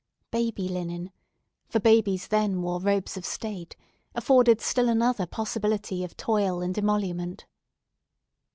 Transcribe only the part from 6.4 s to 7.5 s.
and emolument.